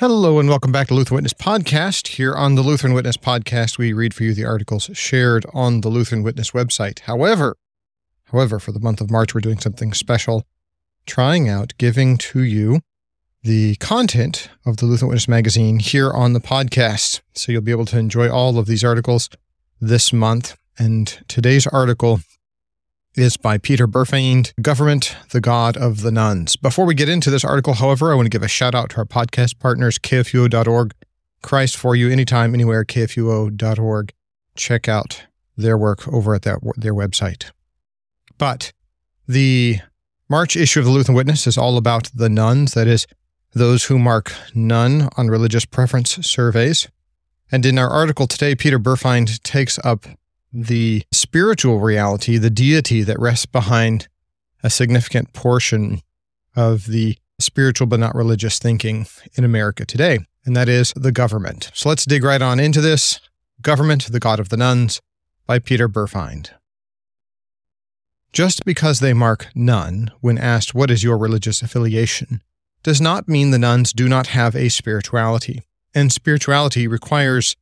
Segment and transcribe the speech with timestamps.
[0.00, 2.08] Hello and welcome back to Lutheran Witness Podcast.
[2.08, 5.88] Here on the Lutheran Witness Podcast, we read for you the articles shared on the
[5.88, 6.98] Lutheran Witness website.
[7.02, 7.54] However,
[8.32, 10.48] however, for the month of March, we're doing something special,
[11.06, 12.80] trying out giving to you
[13.44, 17.20] the content of the Lutheran Witness magazine here on the podcast.
[17.32, 19.30] So you'll be able to enjoy all of these articles
[19.80, 20.56] this month.
[20.76, 22.18] And today's article
[23.16, 26.56] is by Peter Burfeind, Government, the God of the Nones.
[26.60, 28.98] Before we get into this article, however, I want to give a shout out to
[28.98, 30.94] our podcast partners, kfuo.org,
[31.42, 34.12] Christ for You, anytime, anywhere, kfuo.org.
[34.56, 35.24] Check out
[35.56, 37.50] their work over at that, their website.
[38.38, 38.72] But
[39.28, 39.78] the
[40.28, 43.06] March issue of the Lutheran Witness is all about the nones, that is,
[43.52, 46.88] those who mark none on religious preference surveys.
[47.52, 50.06] And in our article today, Peter Burfeind takes up
[50.54, 54.08] the spiritual reality, the deity that rests behind
[54.62, 56.00] a significant portion
[56.54, 61.70] of the spiritual but not religious thinking in America today, and that is the government.
[61.74, 63.20] So let's dig right on into this
[63.64, 65.00] Government, the God of the Nones
[65.46, 66.50] by Peter Burfeind.
[68.30, 72.42] Just because they mark none when asked what is your religious affiliation
[72.82, 75.62] does not mean the nones do not have a spirituality,
[75.94, 77.56] and spirituality requires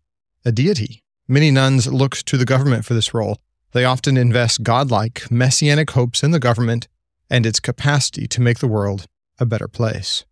[0.45, 1.02] a deity.
[1.28, 3.39] Many nones look to the government for this role.
[3.73, 6.89] They often invest godlike, messianic hopes in the government
[7.31, 9.06] and its capacity to make the world
[9.39, 10.25] a better place.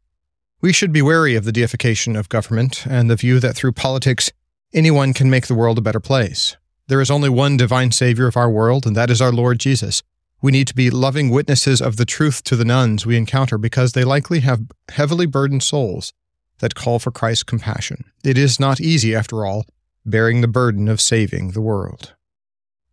[0.60, 4.30] We should be wary of the deification of government and the view that through politics,
[4.74, 6.56] anyone can make the world a better place.
[6.88, 10.02] There is only one divine Savior of our world, and that is our Lord Jesus.
[10.42, 13.92] We need to be loving witnesses of the truth to the nones we encounter because
[13.92, 16.12] they likely have heavily burdened souls
[16.58, 18.04] that call for Christ's compassion.
[18.24, 19.64] It is not easy, after all,
[20.04, 22.14] bearing the burden of saving the world.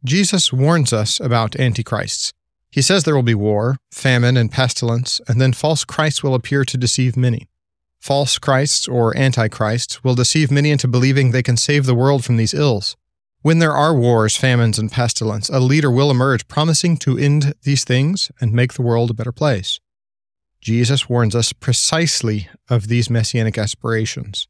[0.03, 2.33] Jesus warns us about antichrists.
[2.69, 6.63] He says there will be war, famine, and pestilence, and then false Christs will appear
[6.65, 7.47] to deceive many.
[7.99, 12.37] False Christs, or antichrists, will deceive many into believing they can save the world from
[12.37, 12.95] these ills.
[13.41, 17.83] When there are wars, famines, and pestilence, a leader will emerge promising to end these
[17.83, 19.79] things and make the world a better place.
[20.61, 24.47] Jesus warns us precisely of these messianic aspirations.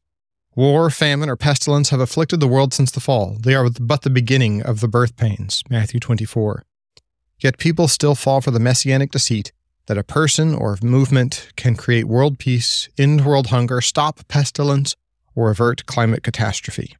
[0.58, 3.36] War, famine, or pestilence have afflicted the world since the fall.
[3.38, 5.62] They are but the beginning of the birth pains.
[5.70, 6.64] Matthew 24.
[7.38, 9.52] Yet people still fall for the messianic deceit
[9.86, 14.96] that a person or movement can create world peace, end world hunger, stop pestilence,
[15.36, 16.96] or avert climate catastrophe.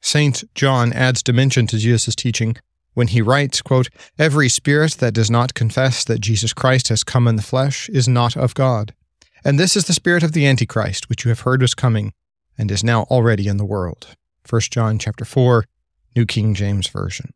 [0.00, 0.42] St.
[0.54, 2.56] John adds dimension to Jesus' teaching
[2.94, 7.28] when he writes, quote, Every spirit that does not confess that Jesus Christ has come
[7.28, 8.94] in the flesh is not of God.
[9.44, 12.14] And this is the spirit of the Antichrist, which you have heard was coming
[12.58, 14.16] and is now already in the world.
[14.48, 15.64] 1 John chapter 4,
[16.16, 17.32] New King James Version.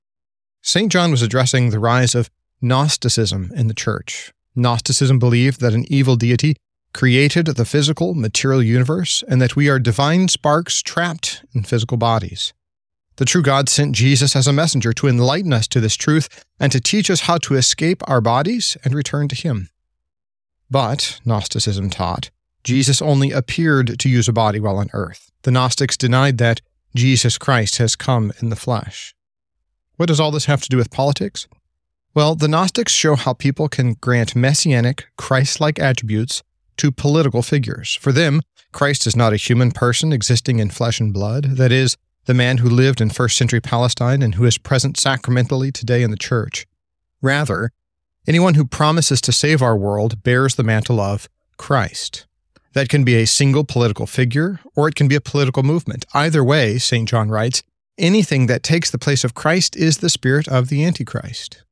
[0.63, 0.91] St.
[0.91, 2.31] John was addressing the rise of
[2.61, 4.33] Gnosticism in the church.
[4.55, 6.57] Gnosticism believed that an evil deity
[6.93, 12.53] created the physical, material universe and that we are divine sparks trapped in physical bodies.
[13.17, 16.71] The true God sent Jesus as a messenger to enlighten us to this truth and
[16.71, 19.71] to teach us how to escape our bodies and return to Him.
[20.71, 22.31] But, Gnosticism taught,
[22.69, 25.33] Jesus only appeared to use a body while on earth.
[25.41, 26.61] The Gnostics denied that
[26.95, 29.15] Jesus Christ has come in the flesh.
[29.97, 31.49] What does all this have to do with politics?
[32.13, 36.43] Well, the Gnostics show how people can grant messianic, Christ like attributes
[36.77, 37.95] to political figures.
[37.95, 41.97] For them, Christ is not a human person existing in flesh and blood, that is,
[42.27, 46.11] the man who lived in first century Palestine and who is present sacramentally today in
[46.11, 46.67] the church.
[47.23, 47.71] Rather,
[48.27, 52.27] anyone who promises to save our world bears the mantle of Christ.
[52.75, 56.05] That can be a single political figure, or it can be a political movement.
[56.15, 57.09] Either way, St.
[57.09, 57.63] John writes,
[57.97, 61.65] anything that takes the place of Christ is the spirit of the Antichrist.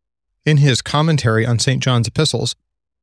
[0.45, 1.83] In his commentary on St.
[1.83, 2.55] John's epistles,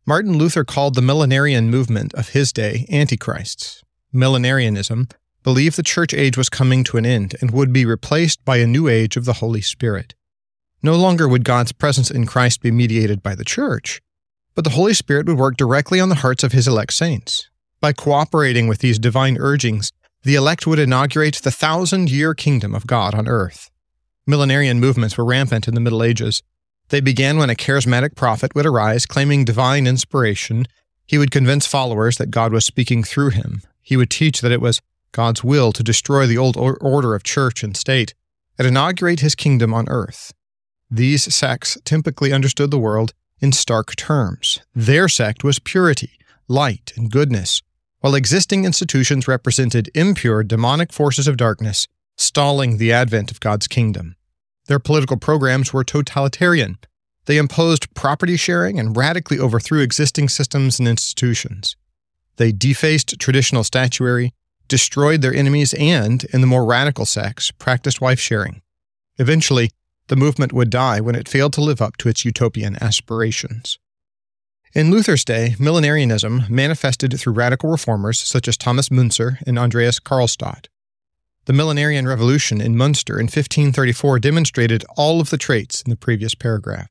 [0.05, 3.83] Martin Luther called the millenarian movement of his day antichrists.
[4.13, 5.09] Millenarianism
[5.43, 8.67] believed the church age was coming to an end and would be replaced by a
[8.67, 10.15] new age of the Holy Spirit.
[10.81, 14.01] No longer would God's presence in Christ be mediated by the church,
[14.55, 17.49] but the Holy Spirit would work directly on the hearts of his elect saints.
[17.83, 19.91] By cooperating with these divine urgings,
[20.23, 23.69] the elect would inaugurate the thousand year kingdom of God on earth.
[24.25, 26.41] Millenarian movements were rampant in the Middle Ages.
[26.87, 30.65] They began when a charismatic prophet would arise claiming divine inspiration.
[31.05, 33.61] He would convince followers that God was speaking through him.
[33.81, 34.79] He would teach that it was
[35.11, 38.13] God's will to destroy the old order of church and state
[38.57, 40.31] and inaugurate his kingdom on earth.
[40.89, 44.61] These sects typically understood the world in stark terms.
[44.73, 46.11] Their sect was purity,
[46.47, 47.61] light, and goodness
[48.03, 54.17] while existing institutions represented impure demonic forces of darkness, stalling the advent of God's kingdom.
[54.65, 56.79] Their political programs were totalitarian.
[57.27, 61.77] They imposed property sharing and radically overthrew existing systems and institutions.
[62.35, 64.33] They defaced traditional statuary,
[64.67, 68.61] destroyed their enemies, and, in the more radical sects, practiced wife sharing.
[69.17, 69.69] Eventually,
[70.09, 73.79] the movement would die when it failed to live up to its utopian aspirations.
[74.75, 80.65] In Luther's day, millenarianism manifested through radical reformers such as Thomas Müntzer and Andreas Karlstadt.
[81.45, 86.33] The millenarian revolution in Munster in 1534 demonstrated all of the traits in the previous
[86.33, 86.89] paragraph.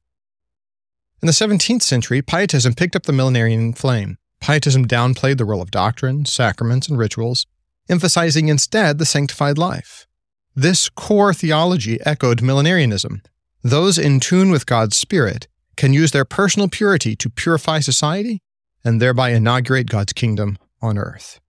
[1.20, 4.16] In the 17th century, Pietism picked up the millenarian flame.
[4.40, 7.46] Pietism downplayed the role of doctrine, sacraments, and rituals,
[7.88, 10.06] emphasizing instead the sanctified life.
[10.54, 13.22] This core theology echoed millenarianism.
[13.64, 18.40] Those in tune with God's Spirit can use their personal purity to purify society
[18.84, 21.40] and thereby inaugurate God's kingdom on earth.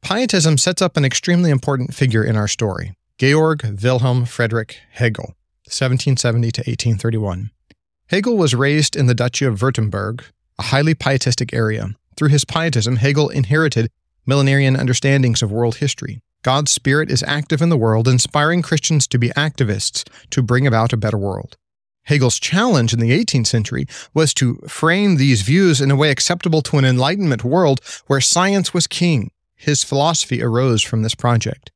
[0.00, 5.34] Pietism sets up an extremely important figure in our story Georg Wilhelm Friedrich Hegel,
[5.64, 7.50] 1770 to 1831.
[8.08, 10.22] Hegel was raised in the Duchy of Württemberg,
[10.58, 11.90] a highly pietistic area.
[12.16, 13.90] Through his pietism, Hegel inherited
[14.24, 16.20] millenarian understandings of world history.
[16.42, 20.92] God's Spirit is active in the world, inspiring Christians to be activists to bring about
[20.92, 21.56] a better world.
[22.04, 26.62] Hegel's challenge in the 18th century was to frame these views in a way acceptable
[26.62, 29.30] to an Enlightenment world where science was king.
[29.54, 31.70] His philosophy arose from this project.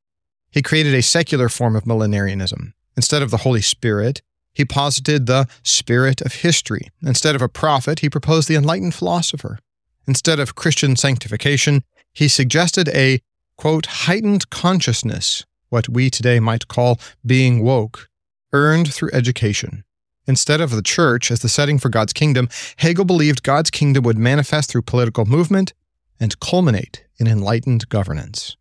[0.51, 2.75] He created a secular form of millenarianism.
[2.97, 4.23] Instead of the Holy Spirit,
[4.55, 6.91] he posited the spirit of history.
[7.03, 9.59] Instead of a prophet, he proposed the enlightened philosopher.
[10.07, 13.21] Instead of Christian sanctification, he suggested a,
[13.57, 18.09] quote, heightened consciousness, what we today might call being woke,
[18.53, 19.85] earned through education.
[20.27, 24.19] Instead of the church as the setting for God's kingdom, Hegel believed God's kingdom would
[24.19, 25.73] manifest through political movement
[26.21, 28.57] and culminate in enlightened governance.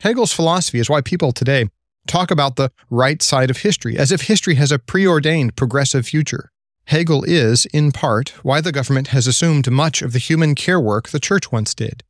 [0.00, 1.68] Hegel's philosophy is why people today
[2.08, 6.50] talk about the right side of history, as if history has a preordained progressive future.
[6.86, 11.10] Hegel is, in part, why the government has assumed much of the human care work
[11.10, 12.02] the church once did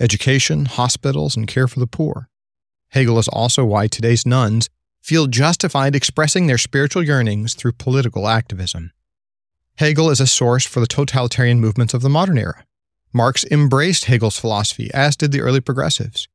[0.00, 2.28] education, hospitals, and care for the poor.
[2.90, 4.70] Hegel is also why today's nones
[5.08, 8.92] feel justified expressing their spiritual yearnings through political activism.
[9.76, 12.62] Hegel is a source for the totalitarian movements of the modern era.
[13.10, 16.28] Marx embraced Hegel's philosophy, as did the early progressives.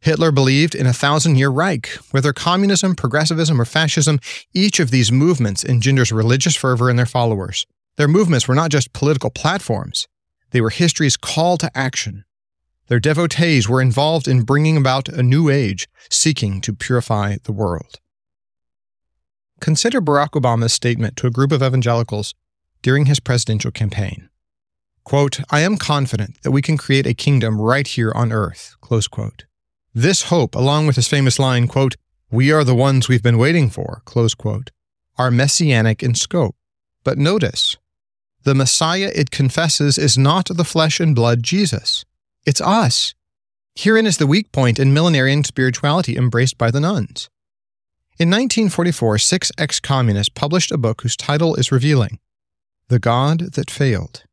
[0.00, 1.88] Hitler believed in a thousand year Reich.
[2.10, 4.20] Whether communism, progressivism, or fascism,
[4.52, 7.66] each of these movements engenders religious fervor in their followers.
[7.96, 10.06] Their movements were not just political platforms,
[10.50, 12.24] they were history's call to action.
[12.88, 18.00] Their devotees were involved in bringing about a new age, seeking to purify the world.
[19.60, 22.34] Consider Barack Obama's statement to a group of evangelicals
[22.82, 24.28] during his presidential campaign.
[25.04, 29.08] Quote, I am confident that we can create a kingdom right here on earth, close
[29.08, 29.46] quote.
[29.94, 31.96] This hope, along with his famous line, quote,
[32.30, 34.70] We are the ones we've been waiting for, close quote,
[35.16, 36.54] are messianic in scope.
[37.04, 37.76] But notice,
[38.44, 42.04] the Messiah it confesses is not the flesh and blood Jesus.
[42.46, 43.14] It's us.
[43.74, 47.28] Herein is the weak point in millenarian spirituality embraced by the nones.
[48.20, 52.18] In 1944, six ex communists published a book whose title is revealing
[52.88, 54.24] The God That Failed.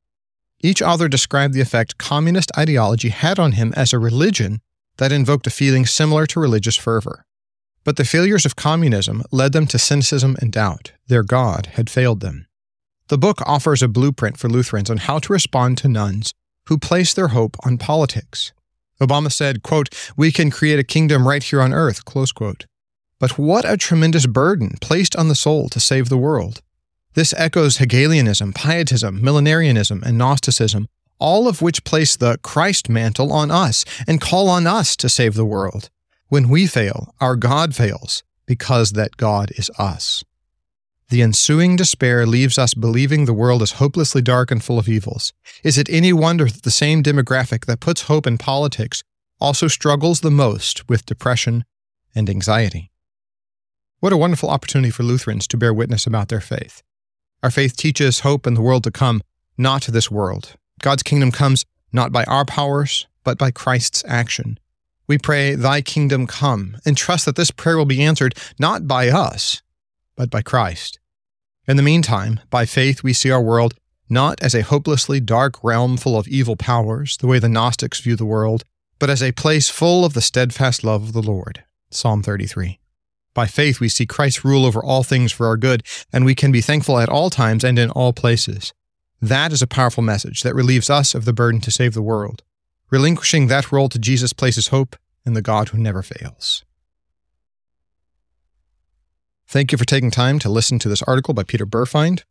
[0.60, 4.62] Each author described the effect communist ideology had on him as a religion
[4.98, 7.26] that invoked a feeling similar to religious fervor.
[7.84, 10.94] But the failures of communism led them to cynicism and doubt.
[11.08, 12.48] Their God had failed them.
[13.10, 16.34] The book offers a blueprint for Lutherans on how to respond to nones
[16.70, 18.52] who place their hope on politics.
[19.00, 22.66] Obama said, quote, We can create a kingdom right here on earth, close quote.
[23.20, 26.62] But what a tremendous burden placed on the soul to save the world.
[27.14, 33.52] This echoes Hegelianism, Pietism, Millenarianism, and Gnosticism, all of which place the Christ mantle on
[33.52, 35.90] us and call on us to save the world.
[36.28, 40.24] When we fail, our God fails, because that God is us.
[41.10, 45.34] The ensuing despair leaves us believing the world is hopelessly dark and full of evils.
[45.64, 49.04] Is it any wonder that the same demographic that puts hope in politics
[49.40, 51.64] also struggles the most with depression
[52.16, 52.92] and anxiety?
[54.06, 56.84] What a wonderful opportunity for Lutherans to bear witness about their faith.
[57.42, 59.20] Our faith teaches hope in the world to come,
[59.58, 64.60] not this world, God's kingdom comes not by our powers, but by Christ's action.
[65.08, 69.10] We pray, Thy kingdom come, and trust that this prayer will be answered not by
[69.10, 69.64] us,
[70.16, 71.00] but by Christ.
[71.68, 73.74] In the meantime, by faith, we see our world
[74.08, 78.16] not as a hopelessly dark realm full of evil powers, the way the Gnostics view
[78.16, 78.66] the world,
[79.00, 81.64] but as a place full of the steadfast love of the Lord.
[81.90, 82.78] Psalm 33.
[83.36, 86.52] By faith, we see Christ rule over all things for our good, and we can
[86.52, 88.74] be thankful at all times and in all places.
[89.22, 92.42] That is a powerful message that relieves us of the burden to save the world.
[92.90, 96.64] Relinquishing that role to Jesus places hope in the God who never fails.
[99.48, 102.24] Thank you for taking time to listen to this article by Peter Burfeind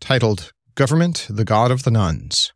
[0.00, 2.52] titled Government, the God of the Nones.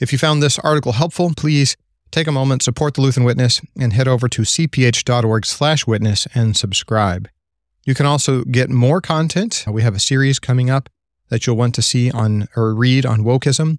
[0.00, 1.76] If you found this article helpful, please
[2.10, 7.28] Take a moment, support the Lutheran Witness, and head over to cph.org/witness and subscribe.
[7.84, 9.64] You can also get more content.
[9.66, 10.88] We have a series coming up
[11.28, 13.78] that you'll want to see on or read on wokeism.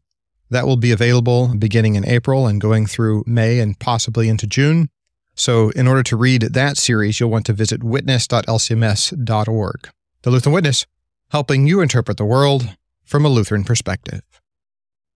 [0.50, 4.90] That will be available beginning in April and going through May and possibly into June.
[5.36, 9.90] So, in order to read that series, you'll want to visit witness.lcms.org.
[10.24, 10.88] The Lutheran Witness,
[11.30, 14.22] helping you interpret the world from a Lutheran perspective.